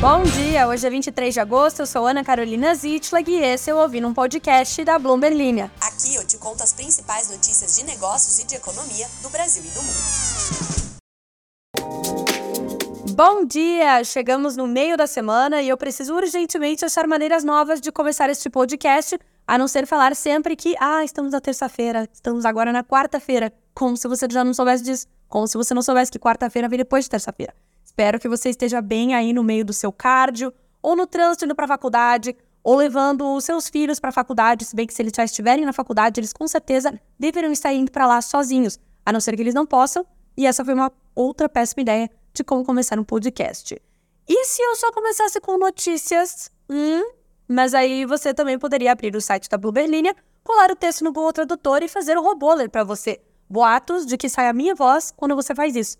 [0.00, 3.78] Bom dia, hoje é 23 de agosto, eu sou Ana Carolina Zitlag e esse eu
[3.78, 5.72] ouvi num podcast da Bloomberg Linha.
[5.80, 9.70] Aqui eu te conto as principais notícias de negócios e de economia do Brasil e
[9.70, 10.96] do mundo.
[13.14, 14.04] Bom dia!
[14.04, 18.50] Chegamos no meio da semana e eu preciso urgentemente achar maneiras novas de começar este
[18.50, 23.50] podcast, a não ser falar sempre que, ah, estamos na terça-feira, estamos agora na quarta-feira,
[23.74, 26.76] como se você já não soubesse disso, como se você não soubesse que quarta-feira vem
[26.76, 27.54] depois de terça-feira.
[27.86, 31.54] Espero que você esteja bem aí no meio do seu cardio, ou no trânsito indo
[31.54, 35.00] para a faculdade, ou levando os seus filhos para a faculdade, se bem que se
[35.00, 39.12] eles já estiverem na faculdade, eles com certeza deveriam estar indo para lá sozinhos, a
[39.12, 40.04] não ser que eles não possam.
[40.36, 43.80] E essa foi uma outra péssima ideia de como começar um podcast.
[44.28, 46.50] E se eu só começasse com notícias?
[46.68, 47.08] Hum,
[47.46, 51.32] mas aí você também poderia abrir o site da Blueberlinha, colar o texto no Google
[51.32, 53.20] Tradutor e fazer o robô ler para você.
[53.48, 55.96] Boatos de que sai a minha voz quando você faz isso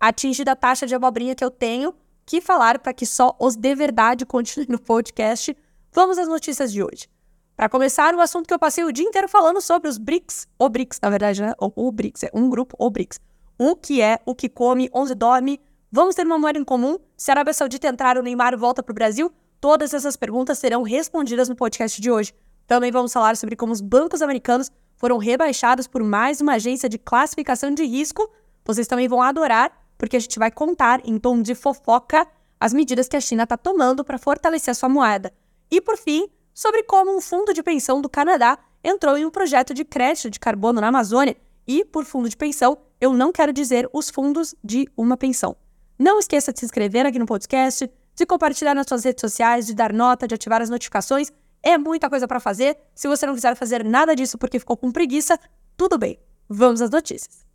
[0.00, 1.94] atingida a taxa de abobrinha que eu tenho
[2.24, 5.56] que falar para que só os de verdade continuem no podcast.
[5.92, 7.08] Vamos às notícias de hoje.
[7.56, 10.68] Para começar, o assunto que eu passei o dia inteiro falando sobre os BRICS, o
[10.68, 11.54] BRICS, na verdade, né?
[11.60, 13.18] O, o BRICS, é um grupo, o BRICS.
[13.58, 16.98] O que é, o que come, onde dorme, vamos ter uma moeda em comum?
[17.16, 19.32] Se a Arábia Saudita entrar, o Neymar volta para o Brasil?
[19.60, 22.32] Todas essas perguntas serão respondidas no podcast de hoje.
[22.64, 26.98] Também vamos falar sobre como os bancos americanos foram rebaixados por mais uma agência de
[26.98, 28.30] classificação de risco.
[28.64, 32.26] Vocês também vão adorar porque a gente vai contar, em tom de fofoca,
[32.60, 35.32] as medidas que a China está tomando para fortalecer a sua moeda.
[35.70, 39.74] E, por fim, sobre como um fundo de pensão do Canadá entrou em um projeto
[39.74, 41.36] de crédito de carbono na Amazônia.
[41.66, 45.56] E, por fundo de pensão, eu não quero dizer os fundos de uma pensão.
[45.98, 49.74] Não esqueça de se inscrever aqui no podcast, de compartilhar nas suas redes sociais, de
[49.74, 51.30] dar nota, de ativar as notificações.
[51.62, 52.76] É muita coisa para fazer.
[52.94, 55.38] Se você não quiser fazer nada disso porque ficou com preguiça,
[55.76, 56.18] tudo bem.
[56.48, 57.47] Vamos às notícias.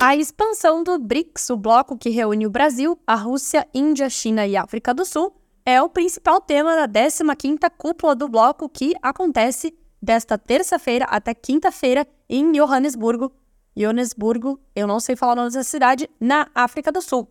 [0.00, 4.56] A expansão do BRICS, o bloco que reúne o Brasil, a Rússia, Índia, China e
[4.56, 5.34] África do Sul,
[5.66, 12.06] é o principal tema da 15ª cúpula do bloco que acontece desta terça-feira até quinta-feira
[12.28, 13.32] em Johannesburgo.
[13.76, 17.28] Johannesburgo, eu não sei falar o nome dessa cidade, na África do Sul.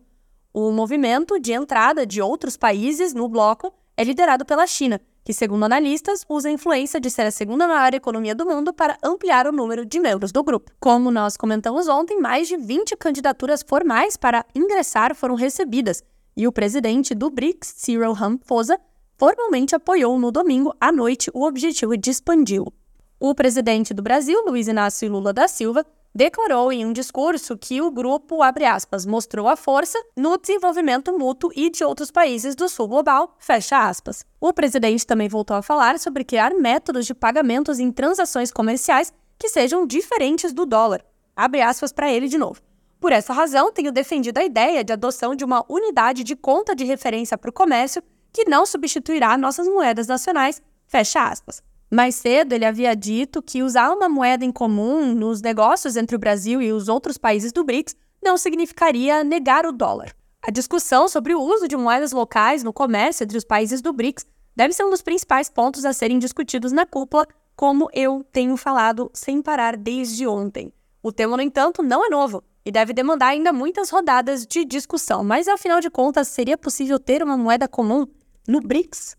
[0.52, 5.64] O movimento de entrada de outros países no bloco é liderado pela China, que, segundo
[5.64, 9.52] analistas, usa a influência de ser a segunda maior economia do mundo para ampliar o
[9.52, 10.72] número de membros do grupo.
[10.80, 16.02] Como nós comentamos ontem, mais de 20 candidaturas formais para ingressar foram recebidas,
[16.34, 18.80] e o presidente do BRICS, Cyril Ramaphosa,
[19.18, 22.72] formalmente apoiou no domingo à noite o objetivo de expandi-lo.
[23.20, 25.84] O presidente do Brasil, Luiz Inácio Lula da Silva,
[26.18, 31.52] declarou em um discurso que o grupo, abre aspas, mostrou a força no desenvolvimento mútuo
[31.54, 34.24] e de outros países do sul global, fecha aspas.
[34.40, 39.48] O presidente também voltou a falar sobre criar métodos de pagamentos em transações comerciais que
[39.48, 41.04] sejam diferentes do dólar.
[41.36, 42.60] Abre aspas para ele de novo.
[42.98, 46.82] Por essa razão, tenho defendido a ideia de adoção de uma unidade de conta de
[46.82, 48.02] referência para o comércio
[48.32, 51.62] que não substituirá nossas moedas nacionais, fecha aspas.
[51.90, 56.18] Mais cedo, ele havia dito que usar uma moeda em comum nos negócios entre o
[56.18, 60.14] Brasil e os outros países do BRICS não significaria negar o dólar.
[60.42, 64.26] A discussão sobre o uso de moedas locais no comércio entre os países do BRICS
[64.54, 67.26] deve ser um dos principais pontos a serem discutidos na cúpula,
[67.56, 70.72] como eu tenho falado sem parar desde ontem.
[71.02, 75.24] O tema, no entanto, não é novo e deve demandar ainda muitas rodadas de discussão,
[75.24, 78.06] mas afinal de contas, seria possível ter uma moeda comum
[78.46, 79.16] no BRICS?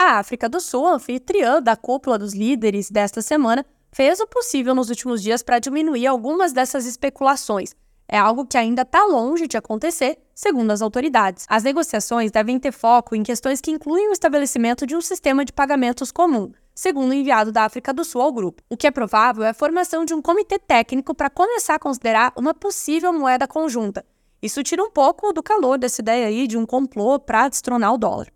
[0.00, 4.90] A África do Sul, anfitriã da cúpula dos líderes desta semana, fez o possível nos
[4.90, 7.74] últimos dias para diminuir algumas dessas especulações.
[8.06, 11.46] É algo que ainda está longe de acontecer, segundo as autoridades.
[11.48, 15.52] As negociações devem ter foco em questões que incluem o estabelecimento de um sistema de
[15.52, 18.62] pagamentos comum, segundo o enviado da África do Sul ao grupo.
[18.70, 22.32] O que é provável é a formação de um comitê técnico para começar a considerar
[22.36, 24.06] uma possível moeda conjunta.
[24.40, 27.98] Isso tira um pouco do calor dessa ideia aí de um complô para destronar o
[27.98, 28.28] dólar.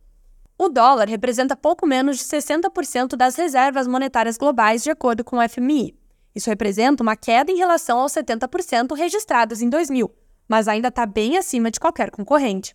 [0.59, 5.49] O dólar representa pouco menos de 60% das reservas monetárias globais, de acordo com o
[5.49, 5.95] FMI.
[6.35, 10.11] Isso representa uma queda em relação aos 70% registrados em 2000,
[10.49, 12.75] mas ainda está bem acima de qualquer concorrente.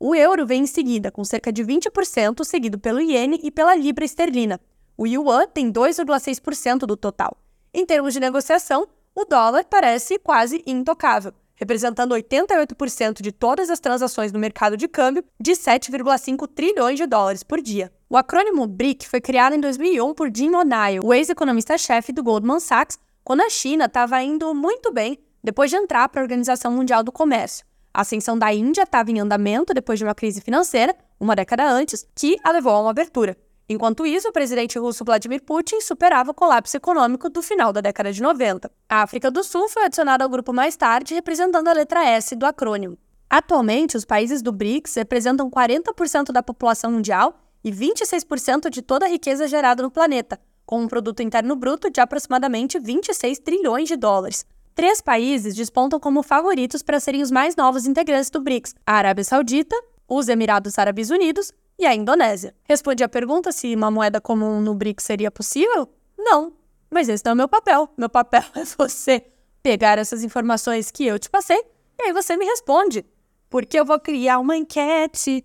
[0.00, 4.04] O euro vem em seguida, com cerca de 20%, seguido pelo iene e pela libra
[4.04, 4.60] esterlina.
[4.96, 7.36] O yuan tem 2,6% do total.
[7.72, 14.32] Em termos de negociação, o dólar parece quase intocável, representando 88% de todas as transações
[14.32, 17.92] no mercado de câmbio, de 7,5 trilhões de dólares por dia.
[18.08, 22.98] O acrônimo BRIC foi criado em 2001 por Jim O'Neill, o ex-economista-chefe do Goldman Sachs,
[23.22, 27.12] quando a China estava indo muito bem depois de entrar para a Organização Mundial do
[27.12, 27.66] Comércio.
[27.92, 32.06] A ascensão da Índia estava em andamento depois de uma crise financeira, uma década antes,
[32.14, 33.36] que a levou a uma abertura.
[33.68, 38.10] Enquanto isso, o presidente russo Vladimir Putin superava o colapso econômico do final da década
[38.10, 38.70] de 90.
[38.88, 42.46] A África do Sul foi adicionada ao grupo mais tarde, representando a letra S do
[42.46, 42.96] acrônimo.
[43.28, 49.08] Atualmente, os países do BRICS representam 40% da população mundial e 26% de toda a
[49.08, 54.46] riqueza gerada no planeta, com um produto interno bruto de aproximadamente 26 trilhões de dólares.
[54.74, 59.24] Três países despontam como favoritos para serem os mais novos integrantes do BRICS: a Arábia
[59.24, 59.76] Saudita,
[60.08, 62.54] os Emirados Árabes Unidos e a Indonésia.
[62.64, 65.88] Respondi a pergunta se uma moeda comum no BRICS seria possível?
[66.18, 66.52] Não.
[66.90, 67.88] Mas esse não é o meu papel.
[67.96, 69.24] Meu papel é você
[69.62, 71.62] pegar essas informações que eu te passei
[71.98, 73.04] e aí você me responde.
[73.48, 75.44] Porque eu vou criar uma enquete.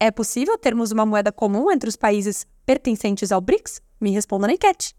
[0.00, 3.80] É possível termos uma moeda comum entre os países pertencentes ao BRICS?
[4.00, 4.94] Me responda na enquete.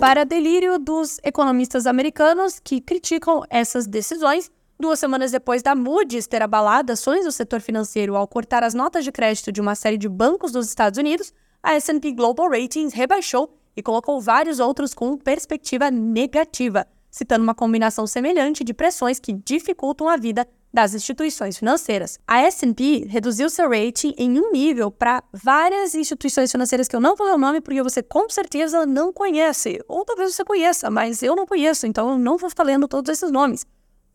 [0.00, 6.42] Para delírio dos economistas americanos que criticam essas decisões, Duas semanas depois da Moody's ter
[6.42, 10.06] abalado ações do setor financeiro ao cortar as notas de crédito de uma série de
[10.06, 11.32] bancos dos Estados Unidos,
[11.62, 18.06] a S&P Global Ratings rebaixou e colocou vários outros com perspectiva negativa, citando uma combinação
[18.06, 22.18] semelhante de pressões que dificultam a vida das instituições financeiras.
[22.26, 27.16] A S&P reduziu seu rating em um nível para várias instituições financeiras que eu não
[27.16, 31.22] vou ler o nome porque você com certeza não conhece, ou talvez você conheça, mas
[31.22, 33.64] eu não conheço, então eu não vou estar lendo todos esses nomes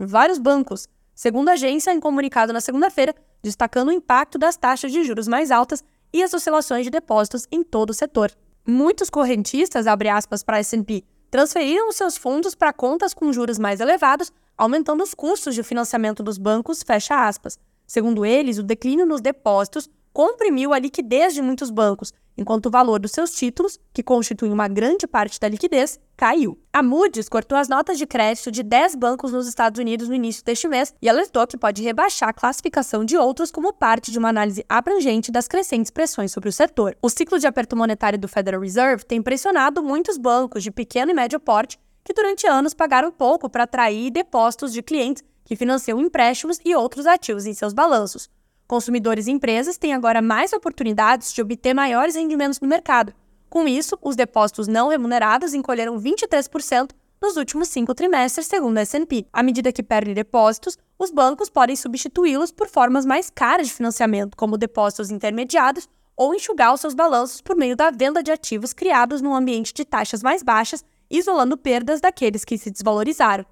[0.05, 5.03] vários bancos, segundo a agência em comunicado na segunda-feira, destacando o impacto das taxas de
[5.03, 5.83] juros mais altas
[6.13, 8.31] e as oscilações de depósitos em todo o setor.
[8.65, 13.79] Muitos correntistas, abre aspas para a S&P, transferiram seus fundos para contas com juros mais
[13.79, 17.57] elevados, aumentando os custos de financiamento dos bancos, fecha aspas.
[17.91, 23.01] Segundo eles, o declínio nos depósitos comprimiu a liquidez de muitos bancos, enquanto o valor
[23.01, 26.57] dos seus títulos, que constituem uma grande parte da liquidez, caiu.
[26.71, 30.41] A Moody's cortou as notas de crédito de 10 bancos nos Estados Unidos no início
[30.41, 34.29] deste mês e alertou que pode rebaixar a classificação de outros como parte de uma
[34.29, 36.95] análise abrangente das crescentes pressões sobre o setor.
[37.01, 41.13] O ciclo de aperto monetário do Federal Reserve tem pressionado muitos bancos de pequeno e
[41.13, 46.61] médio porte que durante anos pagaram pouco para atrair depósitos de clientes que financiam empréstimos
[46.63, 48.29] e outros ativos em seus balanços.
[48.65, 53.13] Consumidores e empresas têm agora mais oportunidades de obter maiores rendimentos no mercado.
[53.49, 59.25] Com isso, os depósitos não remunerados encolheram 23% nos últimos cinco trimestres, segundo a S&P.
[59.33, 64.37] À medida que perdem depósitos, os bancos podem substituí-los por formas mais caras de financiamento,
[64.37, 69.21] como depósitos intermediados, ou enxugar os seus balanços por meio da venda de ativos criados
[69.21, 73.45] num ambiente de taxas mais baixas, isolando perdas daqueles que se desvalorizaram.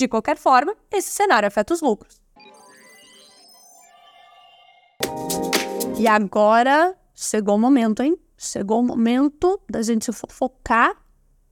[0.00, 2.22] De qualquer forma, esse cenário afeta os lucros.
[5.98, 8.18] E agora chegou o momento, hein?
[8.38, 10.96] Chegou o momento da gente focar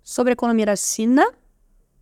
[0.02, 1.30] sobre a economia da China,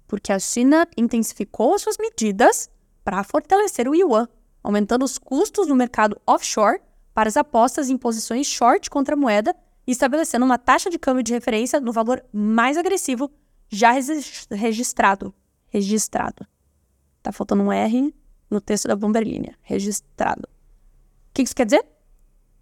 [0.07, 2.71] porque a China intensificou suas medidas
[3.03, 4.29] para fortalecer o yuan,
[4.63, 6.81] aumentando os custos no mercado offshore
[7.13, 9.53] para as apostas em posições short contra a moeda
[9.85, 13.33] e estabelecendo uma taxa de câmbio de referência no valor mais agressivo
[13.69, 13.91] já
[14.49, 15.35] registrado.
[15.69, 16.47] Registrado.
[17.23, 18.15] Tá faltando um R
[18.51, 19.57] no texto da Bomberlinha.
[19.63, 20.49] Registrado.
[20.49, 21.97] O que isso quer dizer?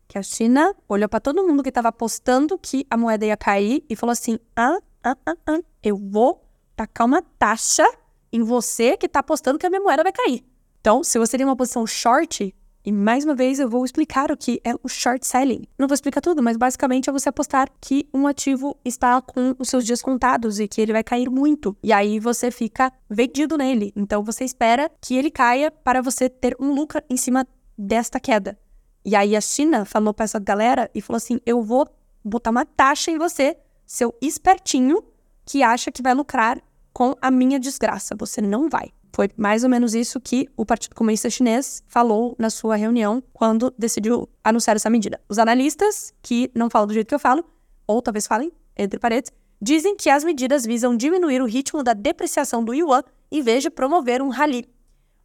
[0.07, 3.85] que a China olhou para todo mundo que estava apostando que a moeda ia cair
[3.89, 6.45] e falou assim: ah, ah, ah, ah, eu vou
[6.77, 7.85] tacar uma taxa
[8.33, 10.45] em você que está apostando que a minha moeda vai cair.
[10.81, 14.37] Então, se você tem uma posição short, e mais uma vez eu vou explicar o
[14.37, 15.65] que é o short selling.
[15.79, 19.71] Não vou explicar tudo, mas basicamente é você apostar que um ativo está com os
[19.71, 21.75] seus dias contados e que ele vai cair muito.
[21.83, 23.91] E aí você fica vendido nele.
[23.97, 28.59] Então você espera que ele caia para você ter um lucro em cima desta queda.
[29.03, 31.89] E aí a China falou para essa galera e falou assim: eu vou
[32.23, 35.03] botar uma taxa em você, seu espertinho,
[35.47, 36.61] que acha que vai lucrar
[36.93, 38.15] com a minha desgraça.
[38.19, 38.93] Você não vai.
[39.15, 43.73] Foi mais ou menos isso que o Partido Comunista Chinês falou na sua reunião quando
[43.79, 45.21] decidiu anunciar essa medida.
[45.29, 47.45] Os analistas, que não falam do jeito que eu falo,
[47.87, 49.31] ou talvez falem, entre paredes,
[49.63, 53.71] dizem que as medidas visam diminuir o ritmo da depreciação do yuan em vez de
[53.71, 54.69] promover um rally.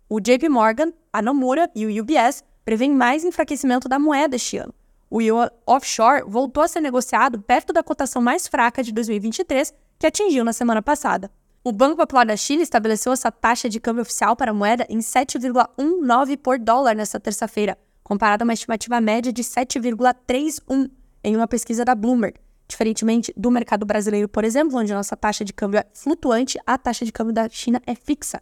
[0.08, 4.74] O JP Morgan, a Nomura e o UBS prevêem mais enfraquecimento da moeda este ano.
[5.10, 10.05] O yuan offshore voltou a ser negociado perto da cotação mais fraca de 2023, que
[10.05, 11.31] atingiu na semana passada.
[11.61, 14.99] O Banco Popular da China estabeleceu essa taxa de câmbio oficial para a moeda em
[14.99, 20.89] 7,19 por dólar nesta terça-feira, comparado a uma estimativa média de 7,31
[21.21, 22.39] em uma pesquisa da Bloomberg.
[22.65, 27.03] Diferentemente do mercado brasileiro, por exemplo, onde nossa taxa de câmbio é flutuante, a taxa
[27.03, 28.41] de câmbio da China é fixa.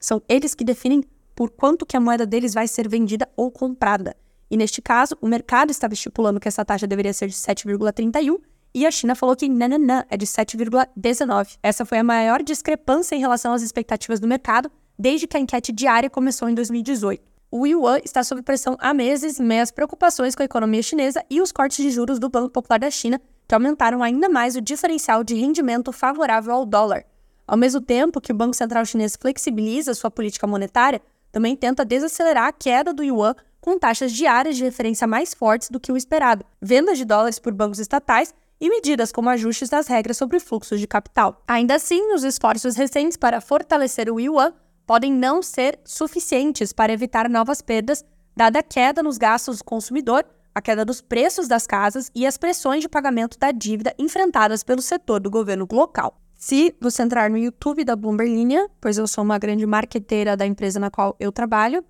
[0.00, 1.04] São eles que definem
[1.36, 4.16] por quanto que a moeda deles vai ser vendida ou comprada.
[4.50, 8.40] E neste caso, o mercado estava estipulando que essa taxa deveria ser de 7,31
[8.74, 11.58] e a China falou que nananã é de 7,19.
[11.62, 15.72] Essa foi a maior discrepância em relação às expectativas do mercado desde que a enquete
[15.72, 17.22] diária começou em 2018.
[17.50, 21.50] o yuan está sob pressão há meses, meias preocupações com a economia chinesa e os
[21.50, 25.34] cortes de juros do Banco Popular da China, que aumentaram ainda mais o diferencial de
[25.34, 27.04] rendimento favorável ao dólar.
[27.46, 31.00] Ao mesmo tempo que o Banco Central Chinês flexibiliza sua política monetária,
[31.32, 35.80] também tenta desacelerar a queda do yuan com taxas diárias de referência mais fortes do
[35.80, 40.16] que o esperado, vendas de dólares por bancos estatais e medidas como ajustes das regras
[40.16, 41.42] sobre fluxos de capital.
[41.46, 44.52] Ainda assim, os esforços recentes para fortalecer o yuan
[44.86, 48.04] podem não ser suficientes para evitar novas perdas,
[48.36, 50.24] dada a queda nos gastos do consumidor,
[50.54, 54.82] a queda dos preços das casas e as pressões de pagamento da dívida enfrentadas pelo
[54.82, 56.18] setor do governo local.
[56.34, 60.46] Se você entrar no YouTube da Bloomberg Linha, pois eu sou uma grande marqueteira da
[60.46, 61.84] empresa na qual eu trabalho,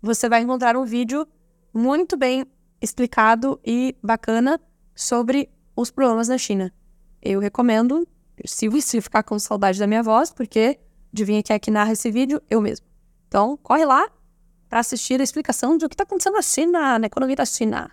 [0.00, 1.26] você vai encontrar um vídeo
[1.72, 2.44] muito bem
[2.80, 4.60] explicado e bacana
[4.94, 6.72] sobre os problemas na China.
[7.20, 8.06] Eu recomendo,
[8.44, 10.78] se você ficar com saudade da minha voz, porque
[11.12, 12.40] Adivinha quem é que narra esse vídeo?
[12.48, 12.86] Eu mesmo.
[13.28, 14.10] Então, corre lá
[14.68, 17.90] para assistir a explicação de o que está acontecendo na China, na economia da China.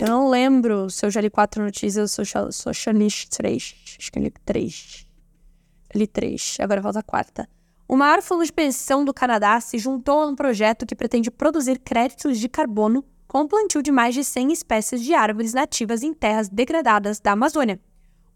[0.00, 2.94] Eu não lembro se eu já li quatro notícias ou se eu
[3.30, 3.74] três.
[3.98, 5.06] Acho que eu li três.
[5.92, 6.56] Eu li três.
[6.60, 7.48] Agora falta a quarta.
[7.88, 11.80] O maior fundo de pensão do Canadá se juntou a um projeto que pretende produzir
[11.80, 16.14] créditos de carbono com o plantio de mais de 100 espécies de árvores nativas em
[16.14, 17.80] terras degradadas da Amazônia.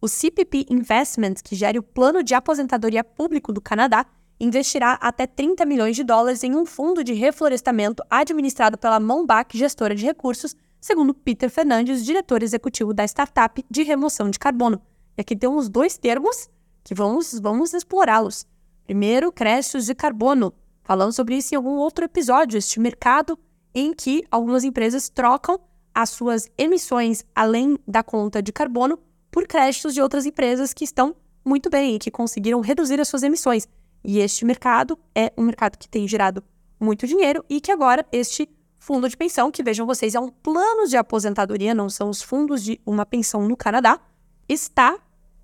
[0.01, 4.05] O CPP Investment, que gere o plano de aposentadoria público do Canadá,
[4.41, 9.95] investirá até 30 milhões de dólares em um fundo de reflorestamento administrado pela Mambach Gestora
[9.95, 14.83] de Recursos, segundo Peter Fernandes, diretor executivo da startup de remoção de carbono.
[15.17, 16.51] E aqui temos dois termos
[16.83, 18.45] que vamos, vamos explorá-los.
[18.83, 20.53] Primeiro, créditos de carbono.
[20.83, 23.39] Falamos sobre isso em algum outro episódio, este mercado
[23.75, 25.61] em que algumas empresas trocam
[25.95, 28.99] as suas emissões além da conta de carbono
[29.31, 33.23] por créditos de outras empresas que estão muito bem e que conseguiram reduzir as suas
[33.23, 33.67] emissões.
[34.05, 36.43] E este mercado é um mercado que tem gerado
[36.79, 38.49] muito dinheiro e que agora este
[38.79, 42.63] fundo de pensão, que vejam vocês, é um plano de aposentadoria, não são os fundos
[42.63, 44.01] de uma pensão no Canadá,
[44.49, 44.99] está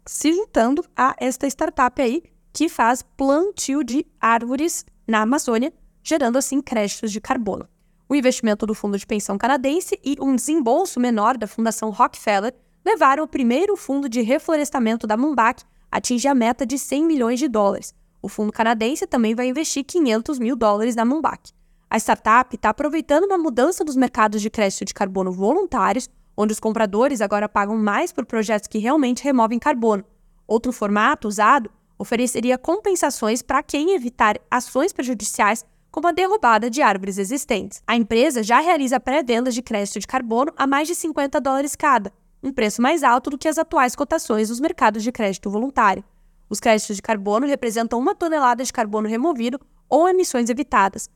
[0.06, 6.62] se juntando a esta startup aí que faz plantio de árvores na Amazônia, gerando assim
[6.62, 7.68] créditos de carbono.
[8.08, 13.24] O investimento do fundo de pensão canadense e um desembolso menor da Fundação Rockefeller levaram
[13.24, 17.48] o primeiro fundo de reflorestamento da Mumbach a atingir a meta de 100 milhões de
[17.48, 17.94] dólares.
[18.20, 21.52] O fundo canadense também vai investir 500 mil dólares na Mumbach.
[21.88, 26.60] A startup está aproveitando uma mudança dos mercados de crédito de carbono voluntários, onde os
[26.60, 30.04] compradores agora pagam mais por projetos que realmente removem carbono.
[30.46, 35.64] Outro formato usado ofereceria compensações para quem evitar ações prejudiciais
[35.94, 37.80] como a derrubada de árvores existentes.
[37.86, 42.12] A empresa já realiza pré-vendas de crédito de carbono a mais de 50 dólares cada,
[42.42, 46.02] um preço mais alto do que as atuais cotações dos mercados de crédito voluntário.
[46.50, 51.08] Os créditos de carbono representam uma tonelada de carbono removido ou emissões evitadas.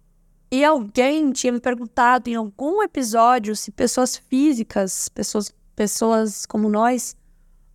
[0.48, 7.16] E alguém tinha me perguntado em algum episódio se pessoas físicas, pessoas, pessoas como nós,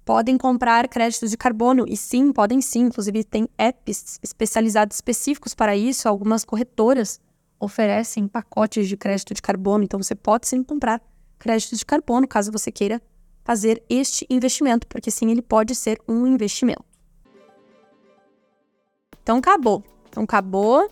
[0.05, 1.85] podem comprar créditos de carbono.
[1.87, 2.85] E sim, podem sim.
[2.85, 6.07] Inclusive, tem apps especializados específicos para isso.
[6.07, 7.19] Algumas corretoras
[7.59, 9.83] oferecem pacotes de crédito de carbono.
[9.83, 11.01] Então, você pode sim comprar
[11.39, 13.01] créditos de carbono caso você queira
[13.43, 16.83] fazer este investimento, porque sim, ele pode ser um investimento.
[19.21, 19.83] Então acabou.
[20.09, 20.89] Então acabou.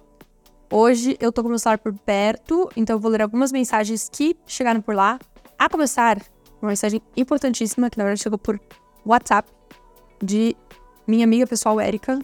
[0.72, 4.38] Hoje eu tô com o celular por perto, então eu vou ler algumas mensagens que
[4.46, 5.20] chegaram por lá.
[5.60, 6.22] A começar,
[6.62, 8.60] uma mensagem importantíssima, que na verdade chegou por
[9.05, 9.51] WhatsApp,
[10.22, 10.55] de
[11.08, 12.20] minha amiga pessoal Érica.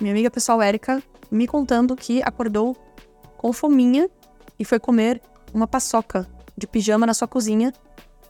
[0.00, 2.76] Minha amiga pessoal Érica me contando que acordou
[3.36, 4.08] com fominha
[4.58, 5.20] e foi comer
[5.52, 7.72] uma paçoca de pijama na sua cozinha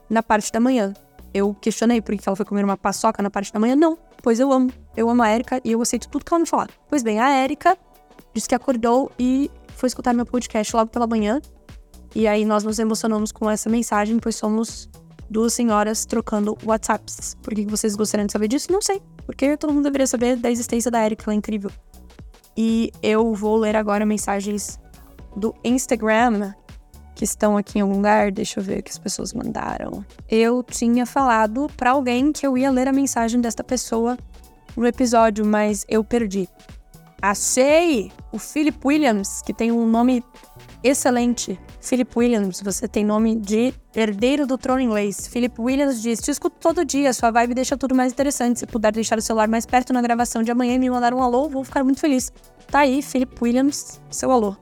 [0.09, 0.93] na parte da manhã.
[1.33, 3.75] Eu questionei por que ela foi comer uma paçoca na parte da manhã.
[3.75, 4.71] Não, pois eu amo.
[4.95, 6.69] Eu amo a Erika e eu aceito tudo que ela me falar.
[6.87, 7.77] Pois bem, a Erika
[8.33, 11.39] disse que acordou e foi escutar meu podcast logo pela manhã.
[12.15, 14.89] E aí nós nos emocionamos com essa mensagem, pois somos
[15.29, 17.35] duas senhoras trocando WhatsApps.
[17.41, 18.71] Por que vocês gostariam de saber disso?
[18.71, 19.01] Não sei.
[19.25, 21.71] Porque todo mundo deveria saber da existência da Erika, ela é incrível.
[22.57, 24.79] E eu vou ler agora mensagens
[25.35, 26.53] do Instagram
[27.15, 28.31] que estão aqui em algum lugar.
[28.31, 30.05] Deixa eu ver o que as pessoas mandaram.
[30.27, 34.17] Eu tinha falado para alguém que eu ia ler a mensagem desta pessoa
[34.75, 36.47] no episódio, mas eu perdi.
[37.21, 40.23] Achei o Philip Williams, que tem um nome
[40.83, 41.59] excelente.
[41.81, 45.27] Philip Williams, você tem nome de herdeiro do trono inglês.
[45.27, 48.59] Philip Williams diz: Te escuto todo dia, sua vibe deixa tudo mais interessante.
[48.59, 51.21] Se puder deixar o celular mais perto na gravação de amanhã e me mandar um
[51.21, 52.31] alô, vou ficar muito feliz.
[52.67, 54.55] Tá aí, Philip Williams, seu alô.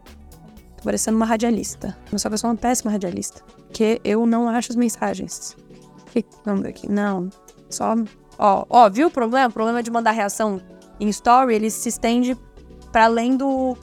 [0.77, 1.97] Tô parecendo uma radialista.
[2.12, 3.41] Mas só que eu sou uma péssima radialista.
[3.67, 5.55] Porque eu não acho as mensagens.
[6.45, 6.89] Vamos ver aqui.
[6.89, 7.29] Não.
[7.69, 7.95] Só.
[8.39, 9.47] Ó, ó, viu o problema?
[9.47, 10.62] O problema de mandar reação
[11.00, 12.38] em story, ele se estende
[12.91, 13.77] para além do,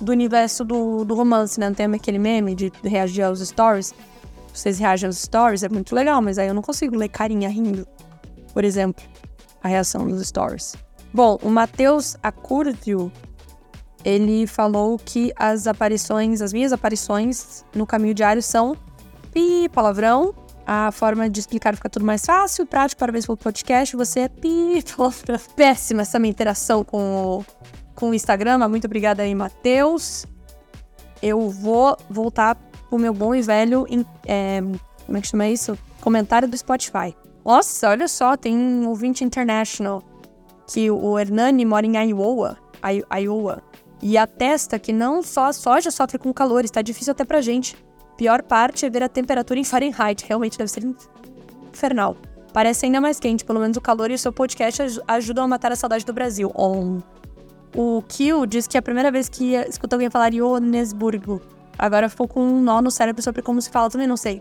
[0.00, 1.68] do universo do, do romance, né?
[1.68, 3.94] Não tem aquele meme de reagir aos stories.
[4.52, 7.86] Vocês reagem aos stories, é muito legal, mas aí eu não consigo ler carinha rindo.
[8.52, 9.04] Por exemplo,
[9.62, 10.76] a reação dos stories.
[11.12, 13.10] Bom, o Matheus Acurdio,
[14.04, 18.76] ele falou que as aparições, as minhas aparições no caminho diário são
[19.32, 20.34] pi, palavrão.
[20.66, 23.96] A forma de explicar fica tudo mais fácil, prático, parabéns pelo podcast.
[23.96, 25.38] Você é pi, palavrão.
[25.56, 26.98] Péssima essa minha interação com
[27.38, 27.44] o,
[27.94, 28.66] com o Instagram.
[28.68, 30.26] Muito obrigada aí, Matheus.
[31.22, 32.56] Eu vou voltar
[32.88, 33.86] pro meu bom e velho.
[34.26, 34.60] É,
[35.06, 35.78] como é que chama isso?
[36.00, 37.16] Comentário do Spotify.
[37.44, 40.02] Nossa, olha só, tem um ouvinte international
[40.66, 42.56] que o Hernani mora em Iowa,
[43.20, 43.62] Iowa
[44.02, 47.76] e atesta que não só a soja sofre com calor, está difícil até pra gente.
[48.16, 50.84] Pior parte é ver a temperatura em Fahrenheit, realmente deve ser
[51.72, 52.16] infernal.
[52.52, 55.72] Parece ainda mais quente, pelo menos o calor e o seu podcast ajudam a matar
[55.72, 56.52] a saudade do Brasil.
[56.54, 57.00] On.
[57.74, 61.40] O Kill diz que é a primeira vez que escuta alguém falar Johannesburgo.
[61.76, 64.40] Agora ficou com um nó no cérebro sobre como se fala, também não sei.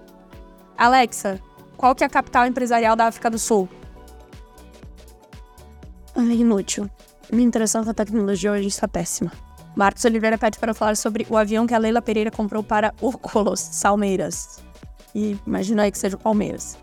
[0.77, 1.39] Alexa,
[1.75, 3.67] qual que é a capital empresarial da África do Sul?
[6.15, 6.87] Ai, inútil.
[7.31, 9.31] Minha interação com a tecnologia hoje está péssima.
[9.75, 13.11] Marcos Oliveira pede para falar sobre o avião que a Leila Pereira comprou para o
[13.17, 14.61] Colos Salmeiras.
[15.15, 16.77] E imagina aí que seja o Palmeiras.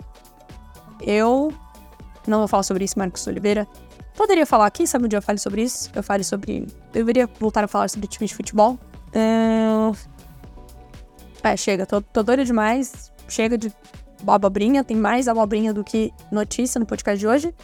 [1.01, 1.53] Eu
[2.27, 3.69] não vou falar sobre isso, Marcos Oliveira.
[4.15, 5.91] Poderia falar, quem sabe um dia eu fale sobre isso.
[5.95, 6.67] Eu fale sobre.
[6.89, 8.79] Eu deveria voltar a falar sobre time de futebol.
[9.13, 9.93] É,
[11.43, 13.13] é chega, tô, tô doida demais.
[13.29, 13.73] Chega de
[14.27, 17.55] abobrinha, tem mais abobrinha do que notícia no podcast de hoje.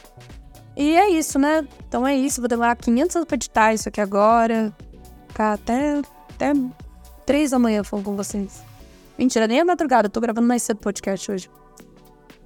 [0.76, 1.66] E é isso, né?
[1.88, 4.72] Então é isso, vou demorar 500 anos pra editar isso aqui agora.
[5.28, 6.02] Ficar até,
[6.34, 6.52] até
[7.24, 8.62] 3 da manhã falando com vocês.
[9.18, 11.50] Mentira, nem é madrugada, eu tô gravando mais cedo o podcast hoje.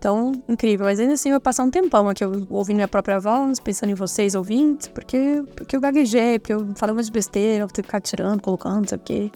[0.01, 0.87] Então, incrível.
[0.87, 3.95] Mas ainda assim, eu vou passar um tempão aqui ouvindo minha própria voz, pensando em
[3.95, 8.01] vocês, ouvintes, porque, porque eu gaguejei, porque eu falei umas besteira, eu ter que ficar
[8.01, 9.31] tirando, colocando, não sei o quê.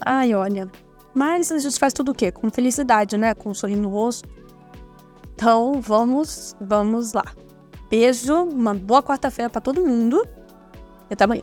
[0.00, 0.70] Ai, olha.
[1.12, 2.30] Mas a gente faz tudo o quê?
[2.30, 3.34] Com felicidade, né?
[3.34, 4.28] Com um sorriso no rosto.
[5.34, 7.24] Então, vamos, vamos lá.
[7.90, 10.24] Beijo, uma boa quarta-feira para todo mundo
[11.10, 11.42] e até amanhã.